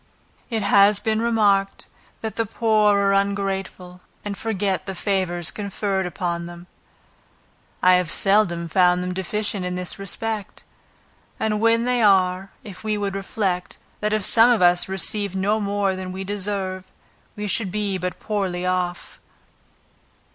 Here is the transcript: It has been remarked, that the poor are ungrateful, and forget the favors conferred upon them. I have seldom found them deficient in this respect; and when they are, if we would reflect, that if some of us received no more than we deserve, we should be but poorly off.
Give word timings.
It 0.49 0.63
has 0.63 0.99
been 0.99 1.21
remarked, 1.21 1.85
that 2.21 2.35
the 2.35 2.47
poor 2.47 2.97
are 2.99 3.13
ungrateful, 3.13 4.01
and 4.25 4.35
forget 4.35 4.87
the 4.87 4.95
favors 4.95 5.51
conferred 5.51 6.07
upon 6.07 6.47
them. 6.47 6.65
I 7.83 7.93
have 7.97 8.09
seldom 8.09 8.67
found 8.67 9.03
them 9.03 9.13
deficient 9.13 9.63
in 9.63 9.75
this 9.75 9.99
respect; 9.99 10.63
and 11.39 11.61
when 11.61 11.85
they 11.85 12.01
are, 12.01 12.49
if 12.63 12.83
we 12.83 12.97
would 12.97 13.13
reflect, 13.13 13.77
that 13.99 14.11
if 14.11 14.25
some 14.25 14.49
of 14.49 14.59
us 14.63 14.89
received 14.89 15.35
no 15.35 15.59
more 15.59 15.95
than 15.95 16.11
we 16.11 16.23
deserve, 16.23 16.91
we 17.35 17.47
should 17.47 17.69
be 17.69 17.99
but 17.99 18.19
poorly 18.19 18.65
off. 18.65 19.19